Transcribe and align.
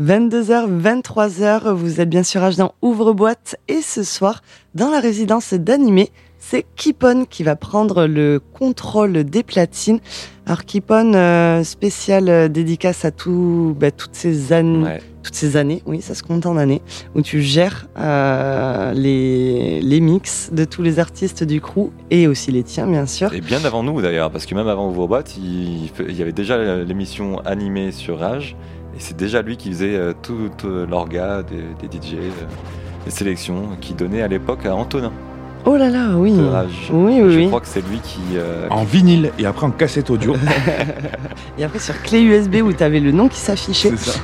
22h, 0.00 0.66
23h, 0.82 1.72
vous 1.72 2.00
êtes 2.00 2.08
bien 2.10 2.24
sûr 2.24 2.40
H 2.40 2.56
dans 2.58 2.74
Ouvre-boîte 2.82 3.54
et 3.68 3.80
ce 3.80 4.02
soir, 4.02 4.42
dans 4.74 4.90
la 4.90 4.98
résidence 4.98 5.54
d'animé, 5.54 6.10
c'est 6.40 6.66
Kipon 6.74 7.26
qui 7.30 7.44
va 7.44 7.54
prendre 7.54 8.08
le 8.08 8.40
contrôle 8.54 9.22
des 9.22 9.44
platines. 9.44 10.00
Alors 10.46 10.64
Kipon, 10.64 11.14
euh, 11.14 11.62
spécial 11.62 12.50
dédicace 12.50 13.04
à 13.04 13.12
tout, 13.12 13.76
bah, 13.78 13.92
toutes 13.92 14.16
ces 14.16 14.52
années, 14.52 14.82
Ouais. 14.84 15.00
toutes 15.22 15.36
ces 15.36 15.56
années, 15.56 15.80
oui, 15.86 16.02
ça 16.02 16.16
se 16.16 16.24
compte 16.24 16.44
en 16.44 16.56
années, 16.56 16.82
où 17.14 17.22
tu 17.22 17.40
gères 17.40 17.86
euh, 17.96 18.92
les, 18.94 19.80
les 19.80 20.00
mix 20.00 20.50
de 20.52 20.64
tous 20.64 20.82
les 20.82 20.98
artistes 20.98 21.44
du 21.44 21.60
crew 21.60 21.92
et 22.10 22.26
aussi 22.26 22.50
les 22.50 22.64
tiens, 22.64 22.88
bien 22.88 23.06
sûr. 23.06 23.32
Et 23.32 23.40
bien 23.40 23.64
avant 23.64 23.84
nous 23.84 24.02
d'ailleurs, 24.02 24.32
parce 24.32 24.44
que 24.44 24.56
même 24.56 24.66
avant 24.66 24.88
Ouvre-Boîte, 24.90 25.36
il, 25.36 25.88
il 26.08 26.16
y 26.16 26.20
avait 26.22 26.32
déjà 26.32 26.82
l'émission 26.82 27.38
animée 27.44 27.92
sur 27.92 28.18
Rage, 28.18 28.56
et 28.96 29.00
c'est 29.00 29.16
déjà 29.16 29.42
lui 29.42 29.56
qui 29.56 29.70
faisait 29.70 29.94
euh, 29.96 30.12
tout, 30.22 30.50
tout 30.56 30.68
l'orga 30.88 31.42
des, 31.42 31.88
des 31.88 31.96
DJ, 31.98 32.14
euh, 32.14 32.30
les 33.04 33.10
sélections, 33.10 33.70
qui 33.80 33.94
donnait 33.94 34.22
à 34.22 34.28
l'époque 34.28 34.64
à 34.66 34.74
Antonin 34.74 35.12
Oh 35.66 35.76
là 35.78 35.88
là, 35.88 36.10
oui. 36.14 36.34
Rage. 36.50 36.90
Oui, 36.92 37.20
oui, 37.22 37.32
Je 37.32 37.38
oui. 37.38 37.46
crois 37.48 37.60
que 37.60 37.66
c'est 37.66 37.80
lui 37.88 37.98
qui. 38.00 38.20
euh, 38.36 38.66
En 38.68 38.84
vinyle 38.84 39.30
et 39.38 39.46
après 39.46 39.64
en 39.66 39.70
cassette 39.70 40.10
audio. 40.10 40.34
Et 41.58 41.64
après 41.64 41.78
sur 41.78 42.00
clé 42.02 42.20
USB 42.20 42.56
où 42.56 42.72
tu 42.72 42.82
avais 42.82 43.00
le 43.00 43.12
nom 43.12 43.28
qui 43.28 43.38
s'affichait, 43.38 43.92
C'est 43.96 44.10
ça. 44.10 44.18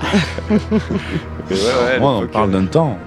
ouais, 0.51 1.57
ouais, 1.57 1.99
Moi, 2.01 2.19
on 2.23 2.27
parle 2.27 2.51
d'un 2.51 2.67
temps. 2.67 2.99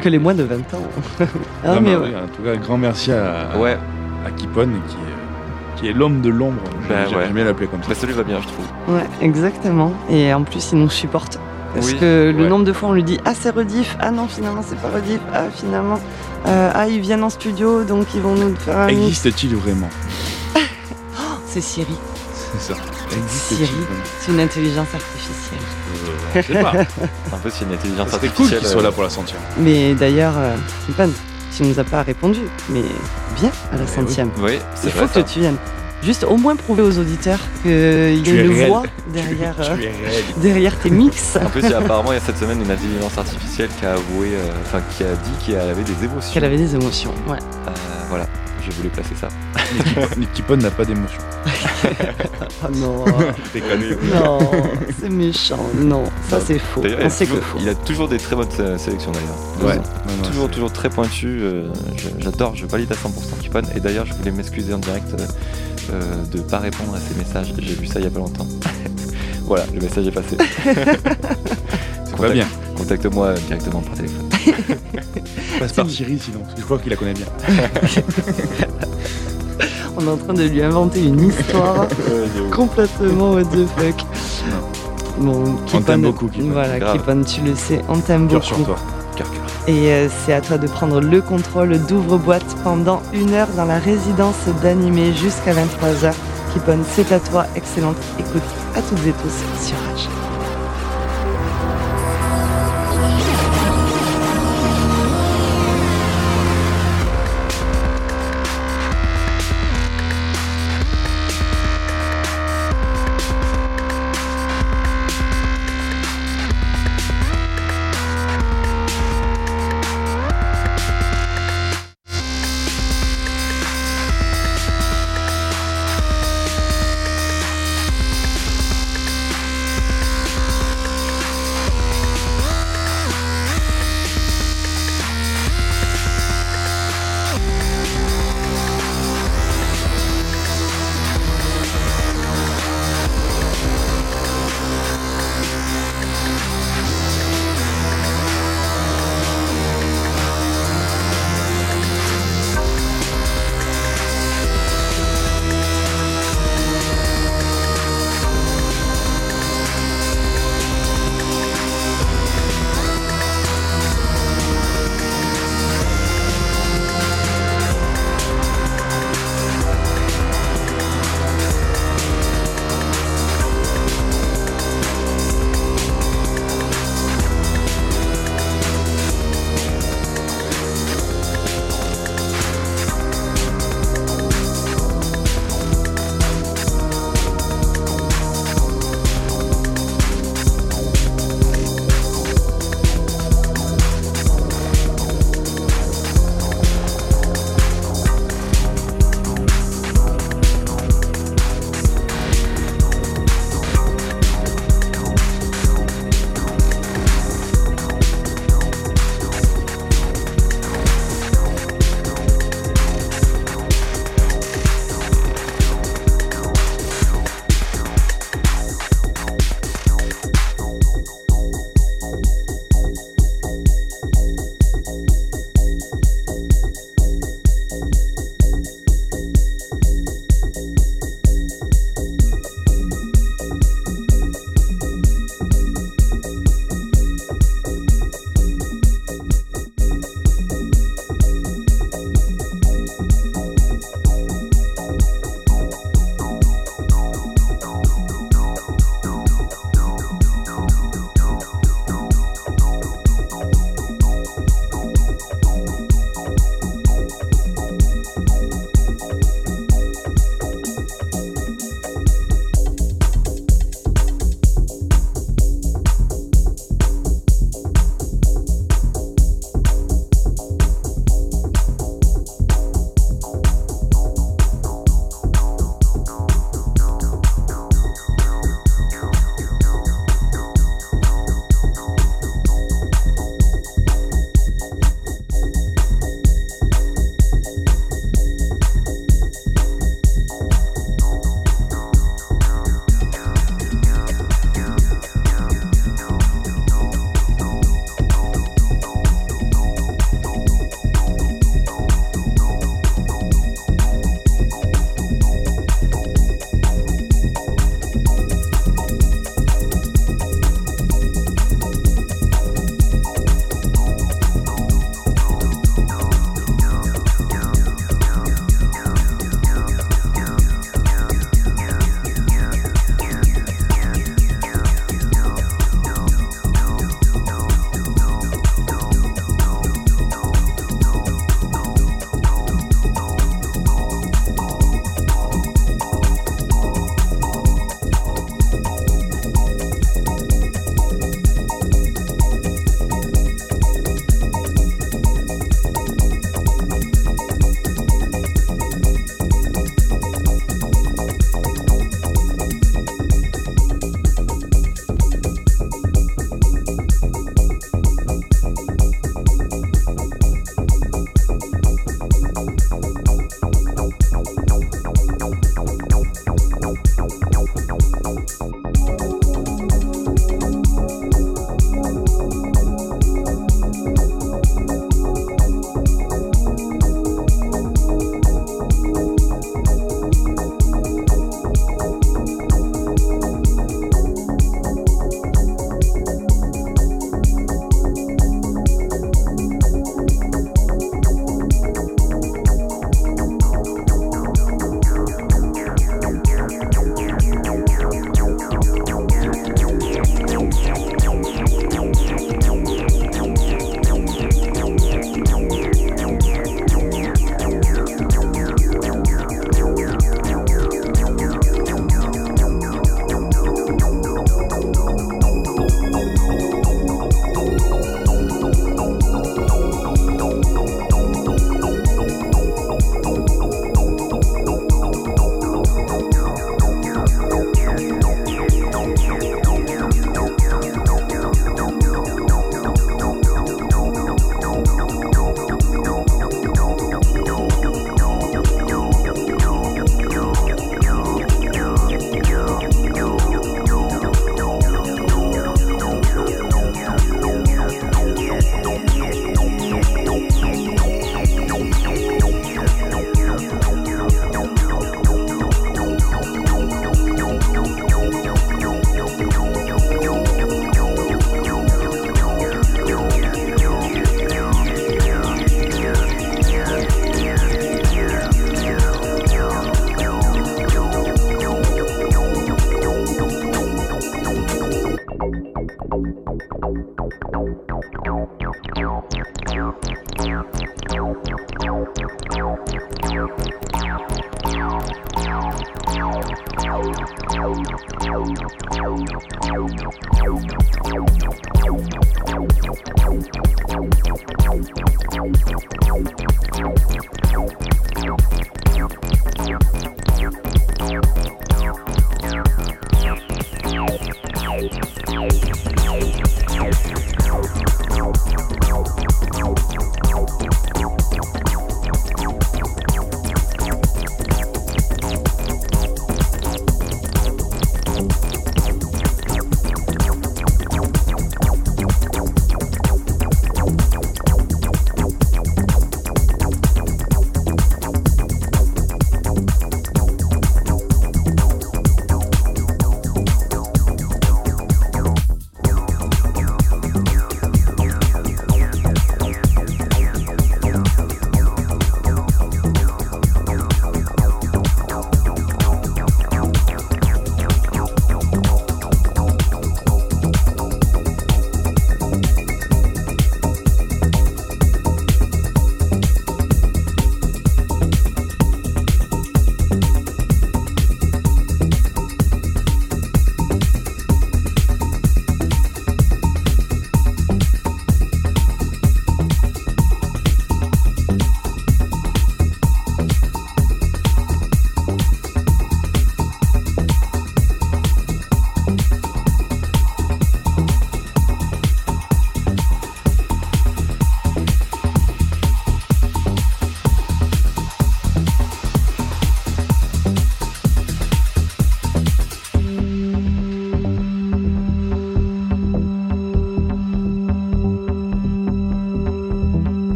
que 0.00 0.08
les 0.08 0.18
moins 0.18 0.34
de 0.34 0.44
20 0.44 0.56
ans. 0.74 0.82
ah, 1.20 1.24
Non, 1.66 1.74
mais 1.74 1.80
mais 1.80 1.96
ouais. 1.96 2.02
oui, 2.04 2.10
En 2.16 2.34
tout 2.34 2.42
cas, 2.42 2.52
un 2.52 2.56
grand 2.56 2.78
merci 2.78 3.12
à, 3.12 3.48
Ouais, 3.58 3.76
à 4.26 4.30
Kipon 4.30 4.68
qui 4.88 4.94
est, 4.96 5.11
qui 5.82 5.88
est 5.88 5.92
l'homme 5.92 6.20
de 6.22 6.30
l'ombre. 6.30 6.62
Bah 6.88 7.04
J'aime 7.08 7.18
ouais. 7.18 7.24
j'aime 7.26 7.34
bien 7.34 7.44
l'appeler 7.44 7.66
comme 7.66 7.82
ça. 7.82 7.88
bah, 7.90 7.94
ça 7.94 8.06
lui 8.06 8.14
va 8.14 8.22
bien, 8.22 8.40
je 8.40 8.46
trouve. 8.48 8.64
Ouais, 8.96 9.04
exactement. 9.20 9.92
Et 10.08 10.32
en 10.32 10.42
plus, 10.44 10.70
il 10.72 10.78
nous 10.78 10.88
supporte. 10.90 11.38
Parce 11.74 11.86
Oui, 11.86 11.96
que 11.98 12.32
le 12.36 12.42
ouais. 12.44 12.48
nombre 12.48 12.64
de 12.64 12.72
fois 12.72 12.90
on 12.90 12.92
lui 12.92 13.02
dit 13.02 13.18
Ah, 13.24 13.32
c'est 13.38 13.50
rediff. 13.50 13.96
Ah 14.00 14.10
non, 14.10 14.28
finalement, 14.28 14.62
c'est 14.66 14.78
pas 14.78 14.88
rediff. 14.90 15.20
Ah, 15.34 15.44
finalement. 15.54 15.98
euh, 16.46 16.70
ah, 16.74 16.86
ils 16.88 17.00
viennent 17.00 17.22
en 17.24 17.30
studio, 17.30 17.82
donc 17.84 18.06
ils 18.14 18.20
vont 18.20 18.34
nous 18.34 18.54
faire 18.56 18.78
un. 18.78 18.88
Existe-t-il 18.88 19.56
vraiment? 19.56 19.88
Oh, 20.56 20.58
c'est 21.46 21.60
Siri. 21.62 21.94
C'est 22.52 22.74
ça. 22.74 22.80
Siri. 23.28 23.68
C'est 24.20 24.32
une 24.32 24.40
intelligence 24.40 24.88
artificielle. 24.94 25.60
Euh, 26.36 26.42
Je 26.42 26.52
sais 26.52 26.62
pas. 26.62 26.72
Un 27.34 27.38
peu, 27.42 27.50
c'est 27.50 27.64
une 27.64 27.72
intelligence 27.72 28.08
C'était 28.10 28.28
cool 28.28 28.28
artificielle. 28.46 28.58
qu'il 28.60 28.68
soit 28.68 28.80
euh, 28.80 28.84
là 28.84 28.92
pour 28.92 29.02
la 29.02 29.10
sentir. 29.10 29.36
Mais 29.58 29.94
d'ailleurs, 29.94 30.34
euh, 30.36 30.54
tu 31.56 31.62
nous 31.64 31.78
as 31.78 31.84
pas 31.84 32.02
répondu. 32.02 32.40
Mais 32.68 32.82
viens 33.36 33.50
à 33.72 33.76
la 33.76 33.82
oui. 33.82 33.88
centième. 33.88 34.30
Oui, 34.38 34.58
c'est 34.74 34.88
Il 34.88 34.92
vrai. 34.92 35.00
faut 35.02 35.06
que 35.08 35.14
ça. 35.14 35.22
tu 35.22 35.40
viennes. 35.40 35.56
Juste 36.02 36.24
au 36.24 36.36
moins 36.36 36.56
prouver 36.56 36.82
aux 36.82 36.98
auditeurs 36.98 37.38
qu'il 37.62 37.70
y 37.70 38.30
a 38.30 38.42
une 38.42 38.52
réel. 38.52 38.68
voix 38.68 38.82
derrière, 39.14 39.54
euh, 39.60 39.76
Tu 40.34 40.40
derrière 40.40 40.76
tes 40.80 40.90
mix. 40.90 41.36
En 41.36 41.48
plus, 41.48 41.62
il 41.62 41.70
y 41.70 41.74
a- 41.74 41.78
apparemment, 41.78 42.10
il 42.10 42.16
y 42.16 42.18
a 42.18 42.20
cette 42.20 42.38
semaine 42.38 42.60
une 42.60 42.70
intelligence 42.70 43.16
artificielle 43.16 43.68
qui 43.78 43.86
a 43.86 43.92
avoué, 43.92 44.30
euh, 44.34 44.50
enfin, 44.62 44.80
qui 44.96 45.04
a 45.04 45.12
dit 45.14 45.30
qu'elle 45.46 45.60
avait 45.60 45.84
des 45.84 46.04
émotions. 46.04 46.32
Qu'elle 46.34 46.44
avait 46.44 46.56
des 46.56 46.74
émotions. 46.74 47.12
Ouais. 47.28 47.38
Euh, 47.68 47.70
voilà, 48.08 48.26
je 48.66 48.76
voulais 48.76 48.88
placer 48.88 49.14
ça. 49.20 49.28
Mais 50.18 50.26
Kipon 50.34 50.56
n'a 50.56 50.70
pas 50.70 50.84
d'émotion. 50.84 51.18
Oh 52.64 52.66
non. 52.74 53.04
Déconné. 53.52 53.96
Non, 54.14 54.38
c'est 55.00 55.08
méchant. 55.08 55.58
Non, 55.76 56.04
ça 56.28 56.38
Non. 56.38 56.44
c'est 56.46 56.58
faux. 56.58 56.80
D'ailleurs, 56.82 57.00
il, 57.00 57.04
On 57.04 57.06
a 57.06 57.10
sait 57.10 57.24
que 57.26 57.30
toujours- 57.32 57.44
faux. 57.46 57.58
il 57.60 57.68
a 57.68 57.74
toujours 57.74 58.08
des 58.08 58.18
très 58.18 58.36
bonnes 58.36 58.78
sélections 58.78 59.12
d'ailleurs. 59.12 59.76
Ouais. 59.76 59.76
Toujours. 59.82 59.92
Non, 60.06 60.16
non, 60.22 60.28
toujours, 60.28 60.50
toujours 60.50 60.72
très 60.72 60.90
pointu. 60.90 61.26
euh, 61.42 61.68
J'adore, 62.18 62.54
je 62.56 62.66
valide 62.66 62.92
à 62.92 62.94
100% 62.94 63.38
Kipon. 63.40 63.62
Et 63.74 63.80
d'ailleurs, 63.80 64.06
je 64.06 64.14
voulais 64.14 64.30
m'excuser 64.30 64.72
en 64.74 64.78
direct 64.78 65.12
euh, 65.14 65.26
euh, 65.94 66.24
de 66.32 66.40
pas 66.40 66.58
répondre 66.58 66.94
à 66.94 66.98
ces 67.00 67.14
messages. 67.18 67.52
J'ai 67.58 67.74
vu 67.74 67.86
ça 67.86 67.98
il 67.98 68.04
y 68.04 68.08
a 68.08 68.10
pas 68.10 68.18
longtemps. 68.20 68.46
voilà, 69.46 69.64
le 69.74 69.80
message 69.80 70.06
est 70.06 70.10
passé. 70.12 70.36
C'est 72.04 72.16
pas 72.16 72.28
bien. 72.30 72.46
Contacte-moi 72.76 73.32
directement 73.34 73.80
par 73.80 73.94
téléphone. 73.94 74.28
Passe 75.58 75.72
par 75.72 75.88
Siri 75.88 76.18
sinon. 76.18 76.40
parce 76.40 76.54
que 76.54 76.60
Je 76.60 76.64
crois 76.64 76.78
qu'il 76.78 76.90
la 76.90 76.96
connaît 76.96 77.14
bien. 77.14 77.26
On 79.96 80.06
est 80.06 80.10
en 80.10 80.16
train 80.16 80.32
de 80.34 80.44
lui 80.44 80.62
inventer 80.62 81.02
une 81.04 81.28
histoire 81.28 81.86
complètement 82.50 83.32
what 83.34 83.44
the 83.44 83.66
fuck. 83.76 84.06
Bon, 85.18 85.56
Kipon, 85.66 85.82
t'aime 85.82 86.02
beaucoup. 86.02 86.30
Voilà. 86.34 86.92
Kipon, 86.92 87.22
tu 87.24 87.42
le 87.42 87.54
sais, 87.54 87.82
on 87.88 87.98
t'aime 87.98 88.26
beaucoup. 88.26 88.42
sur 88.42 88.64
toi. 88.64 88.76
Cœur, 89.16 89.30
cœur. 89.30 89.42
Et 89.68 89.92
euh, 89.92 90.08
c'est 90.24 90.32
à 90.32 90.40
toi 90.40 90.56
de 90.58 90.66
prendre 90.66 91.00
le 91.00 91.20
contrôle 91.20 91.78
d'ouvre-boîte 91.86 92.56
pendant 92.64 93.02
une 93.12 93.34
heure 93.34 93.48
dans 93.56 93.66
la 93.66 93.78
résidence 93.78 94.46
d'animé 94.62 95.12
jusqu'à 95.12 95.52
23h. 95.52 96.12
Kipon, 96.54 96.78
c'est 96.90 97.12
à 97.12 97.20
toi. 97.20 97.46
Excellente 97.54 97.96
écoute 98.18 98.42
à 98.74 98.80
toutes 98.80 99.06
et 99.06 99.12
tous 99.12 99.66
sur 99.68 99.76
Rage. 99.76 100.21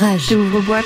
Rage. 0.00 0.32
Ouvre-boîte. 0.32 0.84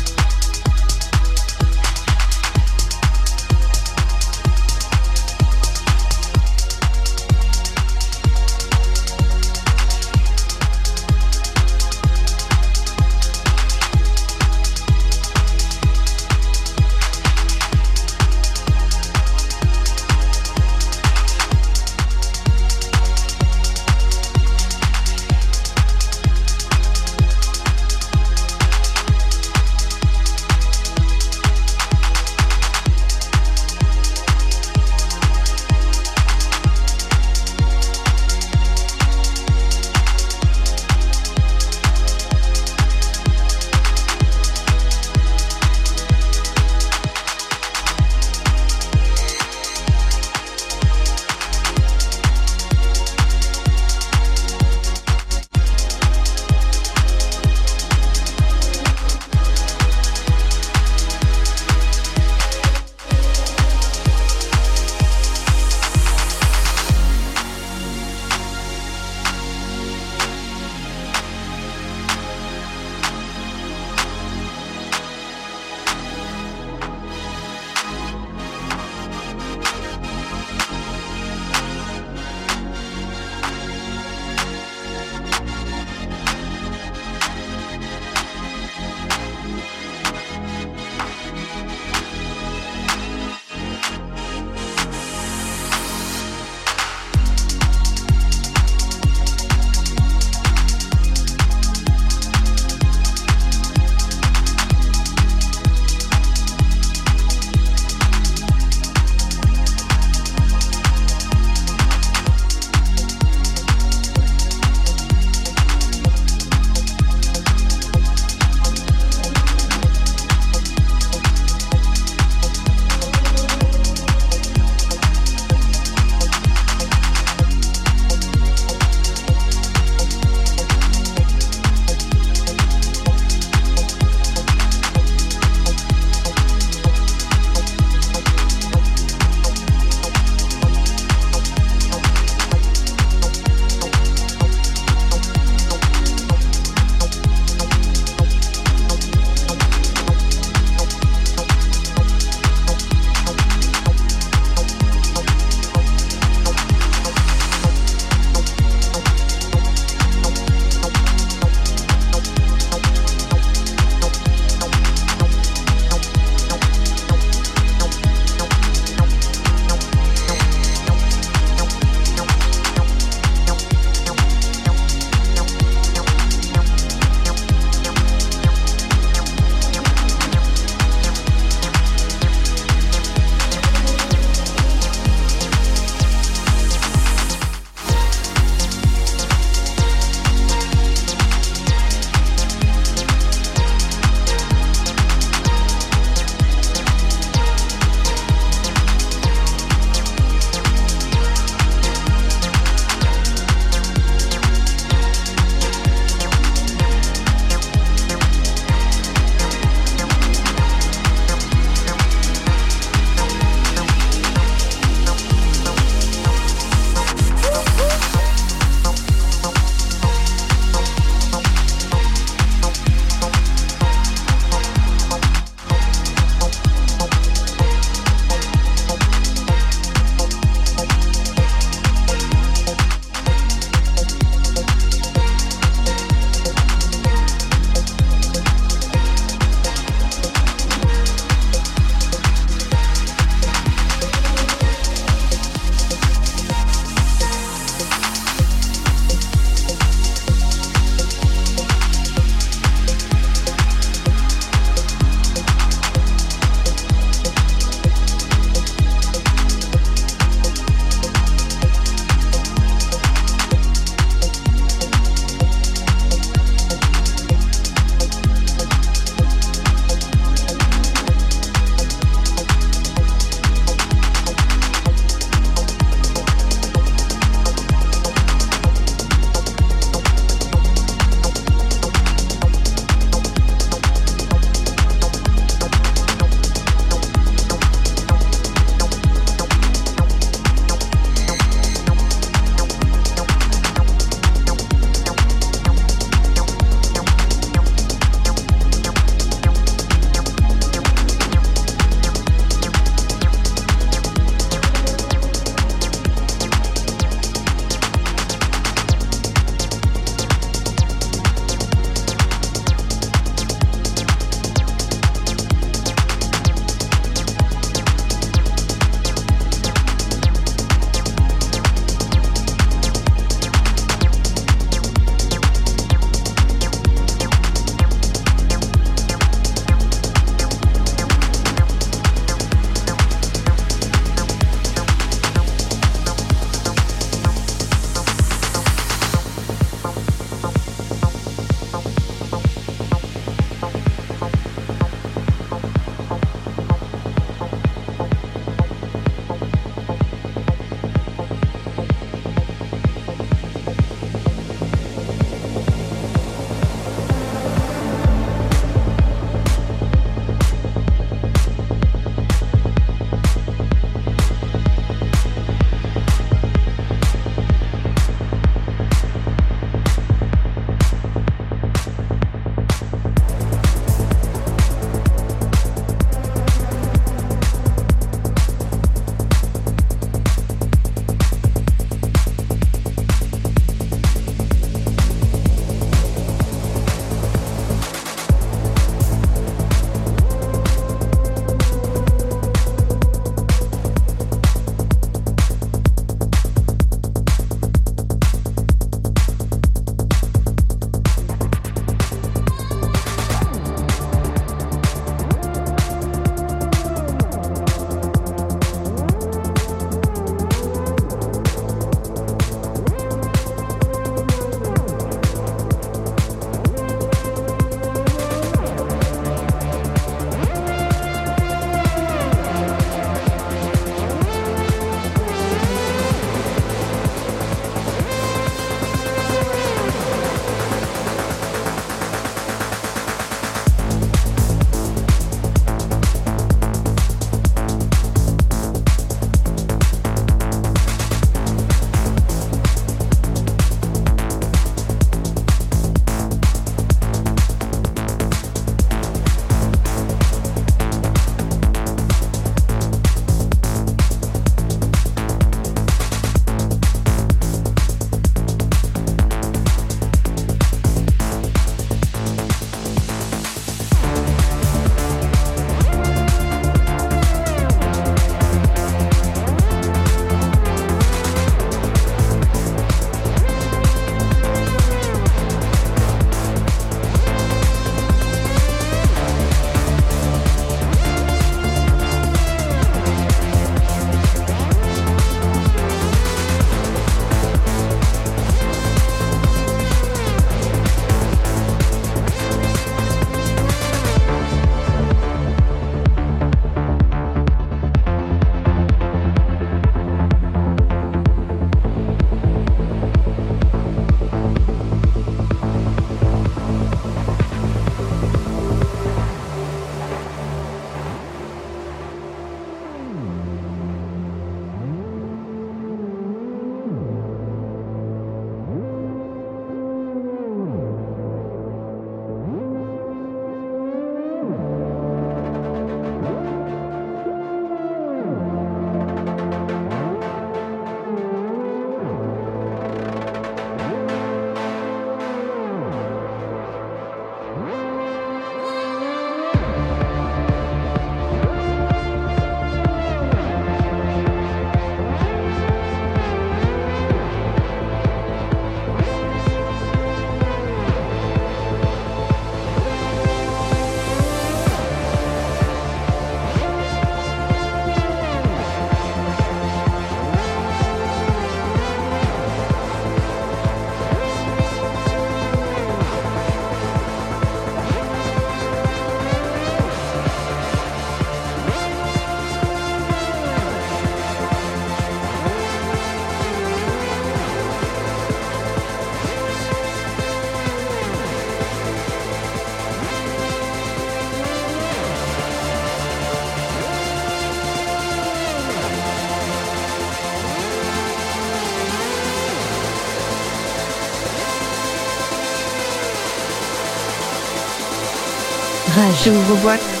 Rage 599.01 599.29
ouvre-boîte. 599.29 600.00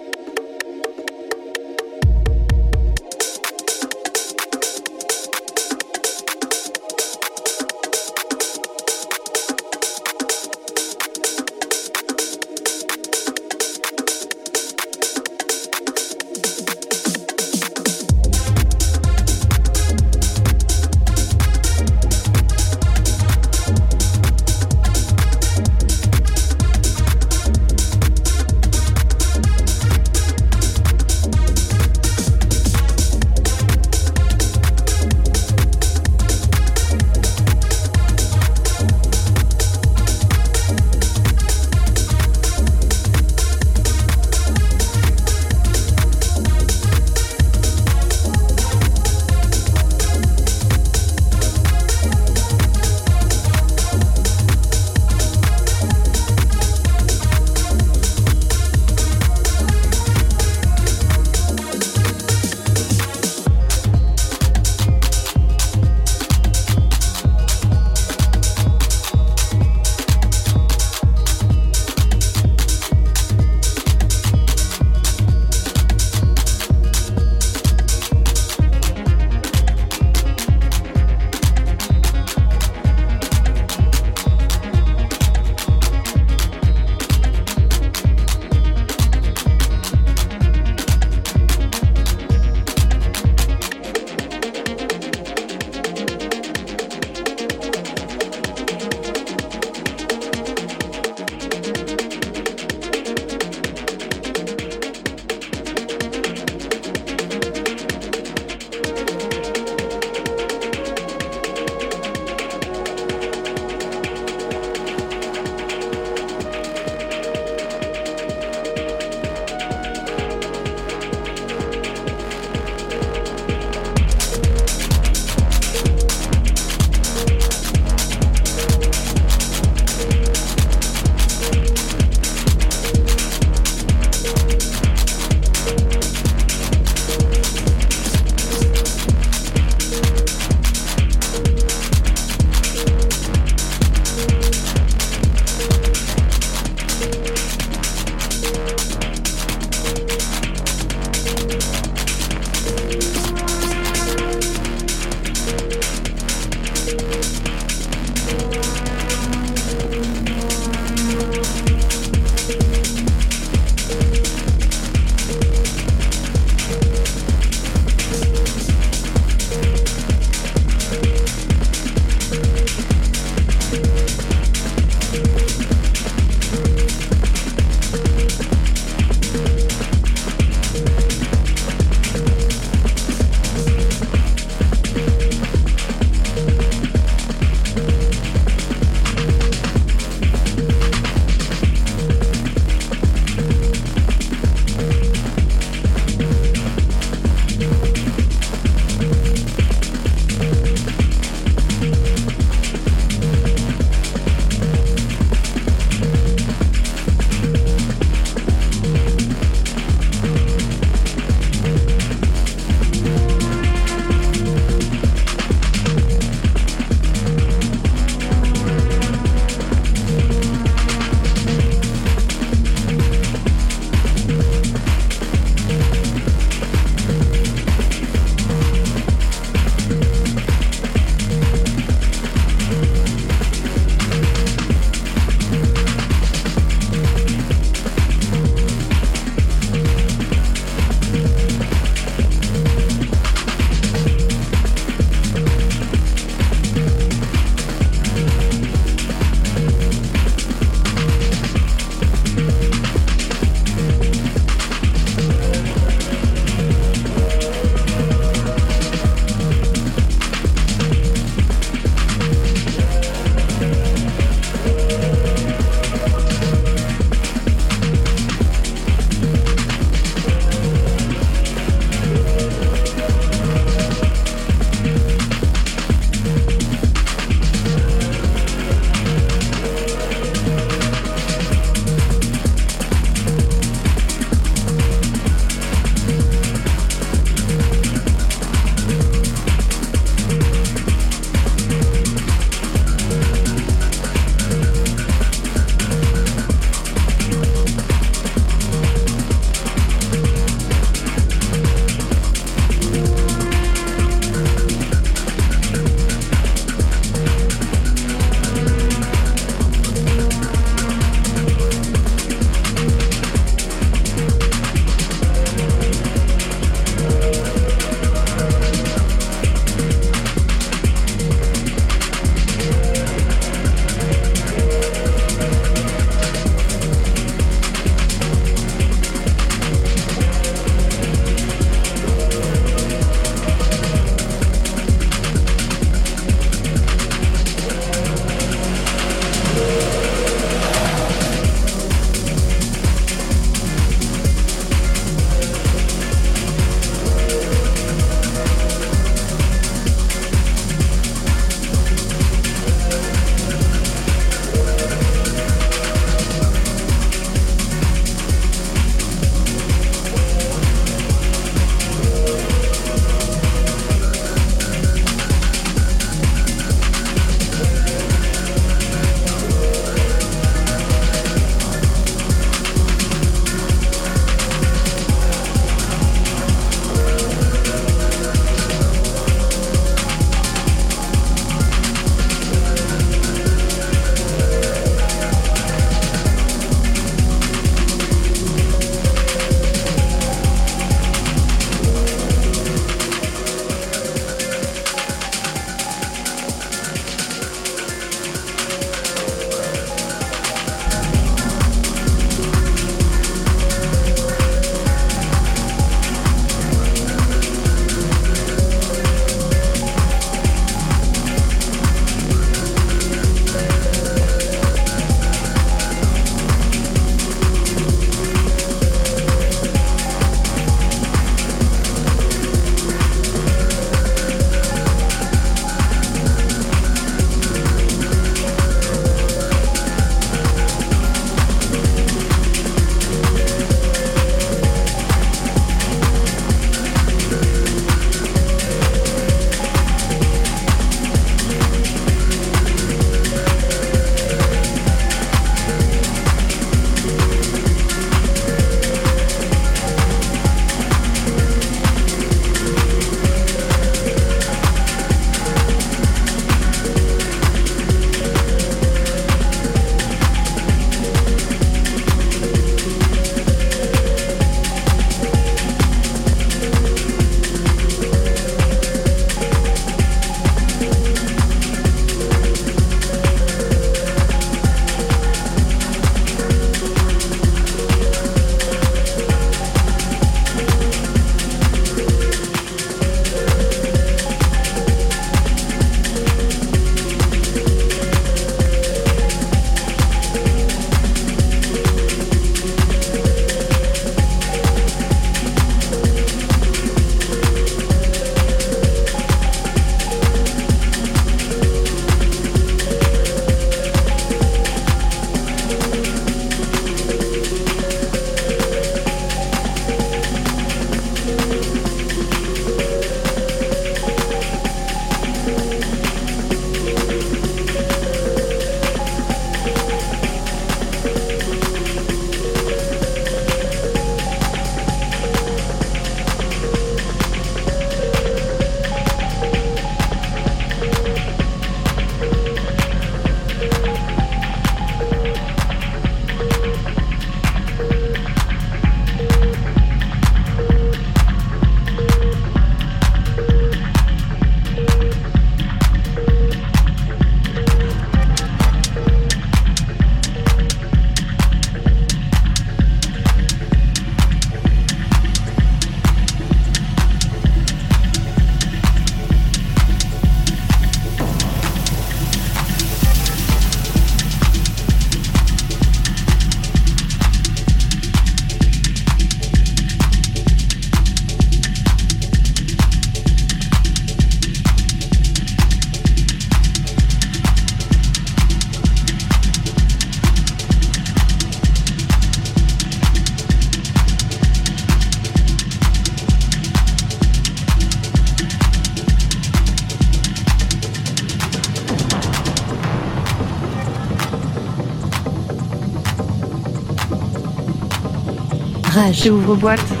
Rage. 599.01 599.31
Ouvre-boîte. 599.31 600.00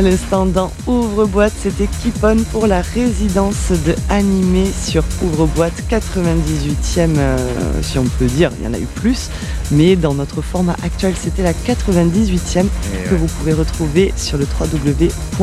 À 0.00 0.02
l'instant 0.02 0.46
dans 0.46 0.72
Ouvre-boîte, 0.86 1.52
c'était 1.54 1.86
Kipon 1.86 2.38
pour 2.52 2.66
la 2.66 2.80
résidence 2.80 3.70
de 3.84 3.94
animé 4.08 4.64
sur 4.64 5.04
Ouvre-boîte 5.22 5.74
98e, 5.90 7.18
euh, 7.18 7.36
si 7.82 7.98
on 7.98 8.04
peut 8.04 8.24
dire, 8.24 8.50
il 8.58 8.64
y 8.64 8.66
en 8.66 8.72
a 8.72 8.78
eu 8.78 8.86
plus, 8.86 9.28
mais 9.70 9.96
dans 9.96 10.14
notre 10.14 10.40
format 10.40 10.74
actuel, 10.82 11.12
c'était 11.20 11.42
la 11.42 11.52
98e 11.52 12.64
que 13.10 13.14
vous 13.14 13.26
pouvez 13.26 13.52
retrouver 13.52 14.14
sur 14.16 14.38
le 14.38 14.46
www.rage.fr 14.58 15.42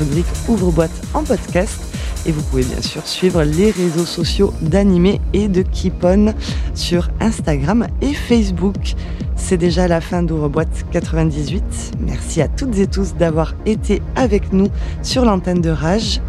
rubrique 0.00 0.26
Ouvre-boîte 0.48 0.90
en 1.14 1.22
podcast. 1.22 1.78
Et 2.26 2.32
vous 2.32 2.42
pouvez 2.42 2.64
bien 2.64 2.82
sûr 2.82 3.06
suivre 3.06 3.42
les 3.42 3.70
réseaux 3.70 4.04
sociaux 4.04 4.52
d'Animé 4.60 5.20
et 5.32 5.48
de 5.48 5.62
Kipon 5.62 6.34
sur 6.74 7.08
Instagram 7.20 7.86
et 8.02 8.12
Facebook. 8.12 8.94
C'est 9.36 9.56
déjà 9.56 9.88
la 9.88 10.00
fin 10.00 10.22
d'Ouvre-boîte 10.22 10.84
98. 10.90 11.92
Merci 12.00 12.42
à 12.42 12.48
toutes 12.48 12.76
et 12.78 12.86
tous 12.86 13.14
d'avoir 13.14 13.54
été 13.64 14.02
avec 14.16 14.52
nous 14.52 14.68
sur 15.02 15.24
l'antenne 15.24 15.60
de 15.60 15.70
Rage. 15.70 16.20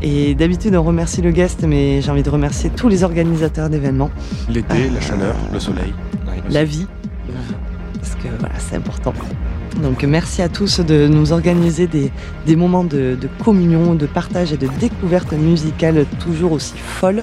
Et 0.00 0.36
d'habitude, 0.36 0.76
on 0.76 0.82
remercie 0.84 1.22
le 1.22 1.32
guest, 1.32 1.64
mais 1.64 2.00
j'ai 2.02 2.10
envie 2.10 2.22
de 2.22 2.30
remercier 2.30 2.70
tous 2.70 2.88
les 2.88 3.02
organisateurs 3.02 3.68
d'événements. 3.68 4.10
L'été, 4.48 4.88
la 4.90 5.00
chaleur, 5.00 5.34
le 5.52 5.58
soleil. 5.58 5.92
La 6.50 6.64
vie. 6.64 6.86
Parce 7.94 8.14
que 8.14 8.28
voilà, 8.38 8.54
c'est 8.58 8.76
important. 8.76 9.12
Donc 9.82 10.02
merci 10.02 10.42
à 10.42 10.48
tous 10.48 10.80
de 10.80 11.06
nous 11.06 11.32
organiser 11.32 11.86
des, 11.86 12.10
des 12.46 12.56
moments 12.56 12.84
de, 12.84 13.16
de, 13.20 13.28
communion, 13.44 13.94
de 13.94 14.06
partage 14.06 14.52
et 14.52 14.56
de 14.56 14.68
découverte 14.80 15.32
musicale 15.32 16.04
toujours 16.20 16.52
aussi 16.52 16.74
folles. 16.76 17.22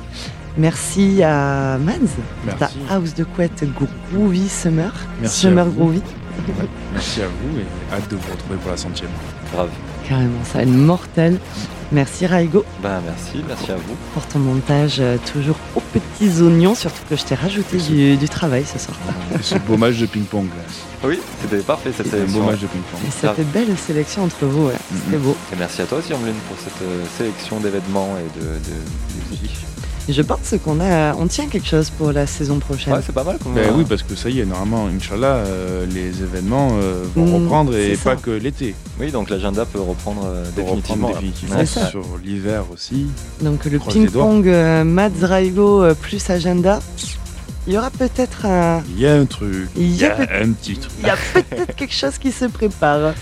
Merci 0.57 1.21
à 1.21 1.77
Mads, 1.77 2.15
ta 2.57 2.69
house 2.89 3.13
de 3.13 3.25
couette 3.25 3.65
Groovy 4.13 4.47
Summer. 4.47 4.93
Merci 5.21 5.41
Summer 5.41 5.67
Groovy. 5.67 5.97
Ouais, 5.97 6.67
merci 6.93 7.21
à 7.21 7.25
vous 7.25 7.59
et 7.59 7.93
hâte 7.93 8.09
de 8.09 8.15
vous 8.15 8.31
retrouver 8.31 8.55
pour 8.61 8.71
la 8.71 8.77
centième. 8.77 9.09
Grave. 9.53 9.69
Carrément, 10.07 10.43
ça 10.43 10.59
va 10.59 10.63
être 10.63 10.69
mortel. 10.69 11.39
Merci 11.95 12.27
Raigo. 12.27 12.65
Bah 12.83 13.01
merci, 13.05 13.41
merci 13.47 13.71
à 13.71 13.77
vous. 13.77 13.95
Pour 14.13 14.27
ton 14.27 14.39
montage 14.39 14.97
euh, 14.99 15.15
toujours 15.31 15.55
aux 15.75 15.79
petits 15.79 16.41
oignons, 16.41 16.75
surtout 16.75 17.01
que 17.09 17.15
je 17.15 17.23
t'ai 17.23 17.35
rajouté 17.35 17.77
du, 17.77 18.17
du, 18.17 18.27
travail 18.27 18.65
ce 18.65 18.77
soir. 18.77 18.97
Ce 19.41 19.55
beau 19.59 19.77
match 19.77 19.95
de 19.95 20.05
ping-pong. 20.05 20.49
Oui, 21.05 21.21
c'était 21.41 21.63
parfait 21.63 21.93
cette 21.95 22.09
sélection. 22.11 22.41
Un 22.41 22.43
beau 22.43 22.51
match 22.51 22.59
de 22.59 22.67
ping-pong. 22.67 22.99
Et 23.07 23.11
cette 23.11 23.49
belle 23.53 23.77
sélection 23.77 24.25
entre 24.25 24.45
vous, 24.45 24.65
ouais. 24.67 24.73
Mm-hmm. 24.73 24.97
c'était 25.05 25.17
beau. 25.19 25.37
Et 25.53 25.55
merci 25.57 25.83
à 25.83 25.85
toi 25.85 25.99
aussi 25.99 26.13
Ambline 26.13 26.35
pour 26.49 26.57
cette 26.59 26.81
euh, 26.81 27.05
sélection 27.17 27.61
d'événements 27.61 28.17
et 28.17 28.39
de, 28.39 28.45
de 28.45 29.29
musique. 29.31 29.55
Et 30.07 30.13
je 30.13 30.21
pense 30.21 30.53
qu'on 30.63 30.79
a, 30.81 31.15
on 31.15 31.25
tient 31.25 31.47
quelque 31.47 31.67
chose 31.67 31.89
pour 31.89 32.11
la 32.11 32.27
saison 32.27 32.59
prochaine. 32.59 32.93
Ouais, 32.93 32.99
c'est 33.03 33.11
pas 33.11 33.23
mal. 33.23 33.37
Comme 33.41 33.55
ben 33.55 33.73
oui, 33.75 33.85
parce 33.87 34.03
que 34.03 34.15
ça 34.15 34.29
y 34.29 34.39
est, 34.39 34.45
normalement, 34.45 34.87
Inch'Allah, 34.87 35.37
euh, 35.37 35.85
les 35.87 36.21
événements 36.21 36.69
euh, 36.73 37.03
vont 37.15 37.25
mmh, 37.25 37.43
reprendre 37.43 37.75
et 37.75 37.97
pas 37.97 38.15
que 38.15 38.29
l'été. 38.29 38.75
Oui, 38.99 39.11
donc 39.11 39.31
l'agenda 39.31 39.65
peut 39.65 39.79
reprendre 39.79 40.23
euh, 40.25 40.45
définitivement. 40.55 41.07
Reprendre 41.07 41.21
définitivement 41.21 41.65
sur 41.65 42.05
l'hiver 42.23 42.65
aussi. 42.71 43.07
Donc 43.41 43.65
le 43.65 43.79
ping-pong 43.79 44.47
euh, 44.47 44.83
Mads 44.83 45.23
Raigo 45.23 45.83
plus 45.95 46.29
agenda. 46.29 46.79
Il 47.67 47.73
y 47.73 47.77
aura 47.77 47.89
peut-être 47.89 48.45
un. 48.45 48.83
Il 48.95 48.99
y 48.99 49.07
a 49.07 49.15
un 49.15 49.25
truc. 49.25 49.69
Il 49.75 49.95
y 49.95 50.05
a, 50.05 50.15
a 50.15 50.43
un 50.43 50.51
petit 50.51 50.77
truc. 50.77 50.91
Il 50.99 51.07
y 51.07 51.09
a 51.09 51.17
peut-être 51.33 51.75
quelque 51.75 51.93
chose 51.95 52.17
qui 52.19 52.31
se 52.31 52.45
prépare. 52.45 53.13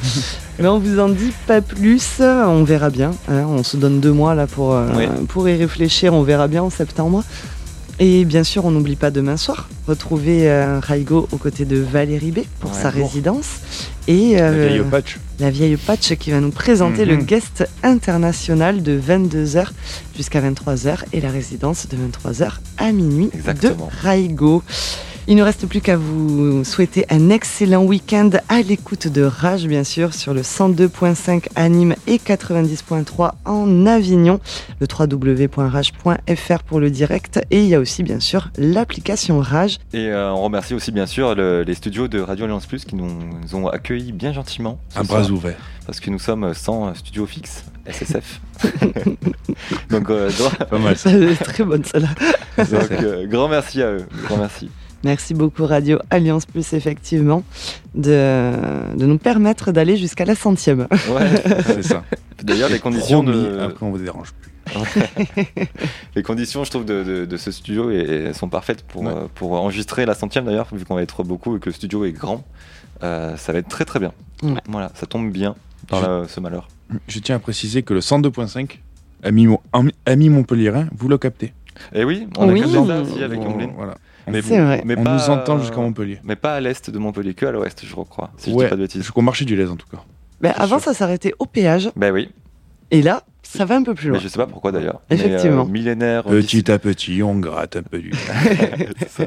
Mais 0.60 0.68
on 0.68 0.80
vous 0.80 1.00
en 1.00 1.08
dit 1.10 1.32
pas 1.48 1.62
plus. 1.62 2.20
On 2.20 2.64
verra 2.64 2.90
bien. 2.90 3.12
Hein. 3.30 3.46
On 3.48 3.64
se 3.64 3.78
donne 3.78 4.02
deux 4.02 4.12
mois 4.12 4.36
là 4.36 4.46
pour, 4.48 4.74
euh, 4.74 4.86
pour 5.30 5.48
y 5.48 5.56
réfléchir. 5.56 6.14
On 6.14 6.24
verra 6.24 6.48
bien 6.50 6.62
en 6.64 6.70
septembre. 6.70 7.24
Et 8.00 8.26
bien 8.26 8.44
sûr, 8.44 8.66
on 8.66 8.72
n'oublie 8.72 8.96
pas 8.96 9.12
demain 9.12 9.38
soir, 9.38 9.70
retrouver 9.88 10.50
euh, 10.50 10.80
Raigo 10.82 11.28
aux 11.32 11.38
côtés 11.38 11.64
de 11.64 11.78
Valérie 11.78 12.32
B 12.32 12.40
pour 12.60 12.72
Ouais, 12.72 12.78
sa 12.82 12.90
bon. 12.92 13.04
résidence. 13.06 13.46
Et 14.08 14.36
La 14.36 14.42
euh, 14.50 14.68
vieille 14.68 14.80
au 14.82 14.86
patch. 14.86 15.18
la 15.40 15.50
vieille 15.50 15.78
Patch 15.78 16.16
qui 16.16 16.32
va 16.32 16.42
nous 16.42 16.52
présenter 16.52 17.04
Mhm. 17.06 17.10
le 17.12 17.16
guest 17.24 17.68
international 17.84 18.84
de 18.84 19.00
22h 19.00 19.68
jusqu'à 20.16 20.42
23h 20.42 21.06
et 21.14 21.22
la 21.22 21.30
résidence 21.30 21.88
de 21.88 21.96
23h 21.96 22.60
à 22.78 22.92
minuit 22.92 23.30
Exactement. 23.34 23.88
de 23.88 24.06
Raigo. 24.06 24.62
Il 25.26 25.38
ne 25.38 25.42
reste 25.44 25.66
plus 25.68 25.80
qu'à 25.80 25.96
vous 25.96 26.66
souhaiter 26.66 27.06
un 27.10 27.30
excellent 27.30 27.84
week-end 27.86 28.30
à 28.50 28.62
l'écoute 28.62 29.08
de 29.08 29.24
Rage, 29.24 29.68
bien 29.68 29.86
sûr, 29.86 30.14
sur 30.14 30.34
le 30.34 30.42
102.5 30.42 31.46
à 31.56 31.70
Nîmes 31.70 31.96
et 32.08 32.18
90.3 32.18 33.32
en 33.46 33.86
Avignon, 33.86 34.42
le 34.82 34.88
www.rage.fr 34.88 36.64
pour 36.64 36.82
le 36.82 36.90
direct. 36.90 37.40
Et 37.52 37.62
il 37.64 37.70
y 37.70 37.76
a 37.76 37.80
aussi, 37.80 38.04
bien 38.04 38.20
sûr, 38.20 38.50
l'application 38.58 39.40
Rage. 39.40 39.78
Et 39.94 40.08
euh, 40.10 40.30
on 40.34 40.42
remercie 40.42 40.74
aussi 40.74 40.92
bien 40.92 41.06
sûr 41.06 41.36
le- 41.36 41.64
les 41.64 41.74
studios 41.76 42.10
de 42.10 42.20
Radio 42.20 42.44
Alliance 42.44 42.66
Plus 42.66 42.84
qui 42.84 42.96
nous, 42.96 43.08
nous 43.08 43.56
ont 43.56 43.68
accueillis 43.70 44.12
bien 44.12 44.34
gentiment. 44.34 44.78
Un 44.98 45.06
soir, 45.06 45.22
bras 45.22 45.32
ouvert. 45.32 45.56
Parce 45.86 46.02
que 46.02 46.10
nous 46.10 46.20
sommes 46.20 46.54
sans 46.54 46.94
studio 46.96 47.26
fixe, 47.26 47.64
SSF. 47.86 48.42
donc, 49.90 50.10
euh, 50.10 50.30
grand, 50.38 50.66
Pas 50.68 50.78
mal 50.80 50.98
ça. 50.98 51.10
Très 51.46 51.64
bonne 51.64 51.86
celle-là. 51.86 52.10
donc, 52.58 52.92
euh, 52.92 53.26
grand 53.26 53.48
merci 53.48 53.82
à 53.82 53.88
eux. 53.92 54.06
Grand 54.26 54.38
merci. 54.38 54.70
Merci 55.04 55.34
beaucoup 55.34 55.66
Radio 55.66 56.00
Alliance 56.10 56.46
Plus, 56.46 56.74
effectivement, 56.74 57.44
de, 57.94 58.96
de 58.96 59.06
nous 59.06 59.18
permettre 59.18 59.72
d'aller 59.72 59.98
jusqu'à 59.98 60.26
la 60.26 60.36
centième. 60.36 60.88
Ouais. 60.92 61.30
C'est 61.66 61.84
ça. 61.84 62.04
D'ailleurs, 62.44 62.70
les 62.70 62.80
conditions 62.80 63.24
Promis, 63.24 63.38
de, 63.44 63.60
Après, 63.60 63.86
on 63.86 63.92
vous 63.92 63.98
dérange 63.98 64.32
plus. 64.34 64.52
les 66.16 66.24
conditions, 66.24 66.64
je 66.64 66.70
trouve, 66.70 66.86
de, 66.86 67.04
de- 67.04 67.26
de 67.26 67.38
ce 67.38 67.52
studio 67.52 67.92
et- 67.92 68.28
et 68.30 68.34
sont 68.34 68.48
parfaites 68.50 68.84
pour, 68.84 69.04
Ouais. 69.04 69.12
euh, 69.14 69.28
pour 69.36 69.54
enregistrer 69.54 70.06
la 70.06 70.14
centième 70.14 70.46
d'ailleurs, 70.46 70.68
vu 70.74 70.86
qu'on 70.86 70.96
va 70.96 71.02
être 71.04 71.24
beaucoup 71.24 71.56
et 71.58 71.60
que 71.60 71.68
le 71.70 71.74
studio 71.74 72.06
est 72.06 72.12
grand. 72.14 72.44
Euh, 73.04 73.36
ça 73.38 73.52
va 73.52 73.60
être 73.60 73.68
très 73.68 73.86
très 73.86 74.00
bien. 74.00 74.14
Ouais. 74.42 74.54
Voilà, 74.70 74.92
ça 74.96 75.06
tombe 75.06 75.32
bien 75.32 75.56
dans 75.90 76.02
Je- 76.02 76.06
la- 76.06 76.28
ce 76.28 76.40
malheur. 76.40 76.68
Je 77.08 77.20
tiens 77.20 77.36
à 77.36 77.40
préciser 77.40 77.84
que 77.84 77.94
le 77.94 78.00
102.5, 78.02 78.80
ami, 79.22 79.48
Mon- 79.48 79.60
ami- 80.06 80.30
Montpellierin, 80.30 80.88
vous 80.96 81.10
le 81.10 81.18
captez. 81.18 81.54
Et 81.94 82.04
oui, 82.06 82.28
on 82.38 82.48
Oui. 82.50 82.60
a 82.62 82.64
capté 82.64 82.86
ça 82.88 83.02
aussi 83.02 83.24
avec 83.24 83.40
On-. 83.42 83.58
Voilà. 83.76 83.96
Mais, 84.28 84.42
C'est 84.42 84.60
vrai. 84.60 84.82
mais 84.86 84.96
on 84.98 85.04
pas, 85.04 85.14
nous 85.16 85.30
entend 85.30 85.58
euh, 85.58 85.60
jusqu'à 85.62 85.78
Montpellier. 85.78 86.20
Mais 86.24 86.36
pas 86.36 86.54
à 86.56 86.60
l'est 86.60 86.90
de 86.90 86.98
Montpellier, 86.98 87.34
que 87.34 87.46
à 87.46 87.52
l'ouest, 87.52 87.84
je 87.86 87.94
crois. 87.94 88.32
Si 88.38 88.52
je 88.52 88.56
dis 88.58 88.64
pas 88.64 88.76
de 88.76 88.82
bêtises. 88.82 89.02
Jusqu'au 89.02 89.22
marché 89.22 89.46
du 89.46 89.56
lait, 89.56 89.68
en 89.68 89.76
tout 89.76 89.88
cas. 89.92 90.00
C'est 90.42 90.50
avant, 90.56 90.80
sûr. 90.80 90.86
ça 90.92 90.94
s'arrêtait 90.94 91.34
au 91.40 91.46
péage. 91.46 91.90
Ben 91.96 92.12
oui, 92.14 92.30
Et 92.92 93.02
là, 93.02 93.24
ça 93.44 93.66
va 93.66 93.76
un 93.76 93.84
peu 93.84 93.94
plus 93.94 94.08
mais 94.08 94.14
loin. 94.14 94.20
je 94.24 94.28
sais 94.30 94.38
pas 94.38 94.48
pourquoi 94.48 94.72
d'ailleurs. 94.72 95.02
Effectivement. 95.10 95.64
Mais, 95.66 95.70
euh, 95.70 95.74
millénaire. 95.74 96.24
Petit 96.24 96.70
à 96.72 96.80
petit, 96.80 97.22
on 97.24 97.36
gratte 97.36 97.76
un 97.78 97.84
peu 97.84 98.00
du. 98.00 98.12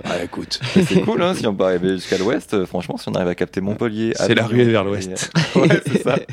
Ah, 0.05 0.22
écoute. 0.24 0.61
Mais 0.74 0.82
c'est 0.82 1.01
cool, 1.03 1.22
hein, 1.22 1.32
si 1.34 1.47
on 1.47 1.55
peut 1.55 1.64
arriver 1.64 1.90
jusqu'à 1.94 2.18
l'ouest. 2.18 2.53
euh, 2.55 2.66
Franchement, 2.66 2.97
si 2.97 3.09
on 3.09 3.12
arrive 3.14 3.28
à 3.28 3.34
capter 3.34 3.61
Montpellier. 3.61 4.12
C'est 4.16 4.34
la 4.34 4.47
ruée 4.47 4.64
vers 4.64 4.82
et- 4.82 4.84
l'ouest. 4.84 5.30
ouais, 5.57 5.68
c'est 5.86 6.03
ça. 6.03 6.16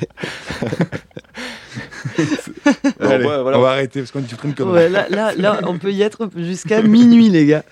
Bon, 3.00 3.10
Allez, 3.10 3.26
ouais, 3.26 3.42
voilà. 3.42 3.58
On 3.58 3.62
va 3.62 3.70
arrêter 3.72 4.00
parce 4.02 4.12
qu'on 4.12 4.20
dit 4.20 4.36
trop 4.36 4.48
de 4.48 4.54
conneries. 4.54 4.74
Ouais, 4.74 4.90
là, 4.90 5.08
là, 5.10 5.34
là, 5.36 5.60
on 5.68 5.78
peut 5.78 5.92
y 5.92 6.02
être 6.02 6.30
jusqu'à 6.38 6.82
minuit, 6.82 7.30
les 7.30 7.46
gars. 7.46 7.64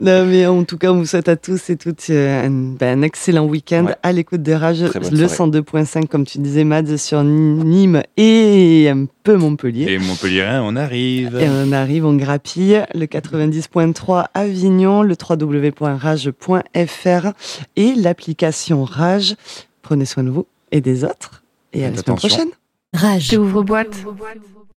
Non, 0.00 0.24
mais 0.24 0.46
en 0.46 0.64
tout 0.64 0.78
cas, 0.78 0.90
on 0.92 0.96
vous 0.96 1.04
souhaite 1.06 1.28
à 1.28 1.36
tous 1.36 1.68
et 1.70 1.76
toutes 1.76 2.06
euh, 2.10 2.46
un, 2.46 2.50
ben, 2.50 2.98
un 2.98 3.02
excellent 3.02 3.44
week-end 3.44 3.84
Ouais. 3.86 3.94
à 4.02 4.12
l'écoute 4.12 4.42
de 4.42 4.52
Rage, 4.52 4.80
le 4.82 5.28
soirée. 5.28 5.50
102.5, 5.60 6.06
comme 6.06 6.24
tu 6.24 6.38
disais, 6.38 6.64
Mads, 6.64 6.96
sur 6.96 7.22
Nîmes 7.22 8.02
et 8.16 8.88
un 8.90 9.04
peu 9.22 9.36
Montpellier. 9.36 9.92
Et 9.92 9.98
Montpellierin, 9.98 10.62
on 10.64 10.74
arrive. 10.76 11.36
Et 11.38 11.48
on 11.48 11.72
arrive, 11.72 12.06
on 12.06 12.14
grappille 12.14 12.82
le 12.94 13.04
90.3 13.06 14.26
Avignon, 14.34 15.02
le 15.02 15.14
www.rage.fr 16.20 17.26
et 17.76 17.94
l'application 17.94 18.84
Rage. 18.84 19.34
Prenez 19.82 20.04
soin 20.06 20.22
de 20.24 20.30
vous 20.30 20.46
et 20.72 20.80
des 20.80 21.04
autres. 21.04 21.42
Et 21.72 21.84
à 21.84 21.90
la 21.90 21.96
semaine 21.96 22.16
prochaine. 22.16 22.48
Rage. 22.94 23.28
T'ouvres 23.28 23.62
boîte. 23.62 23.94